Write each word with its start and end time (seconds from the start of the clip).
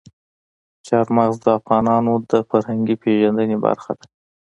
چار 0.87 1.05
مغز 1.17 1.35
د 1.41 1.47
افغانانو 1.59 2.13
د 2.31 2.33
فرهنګي 2.49 2.95
پیژندنې 3.03 3.57
برخه 3.65 3.91
ده. 3.97 4.05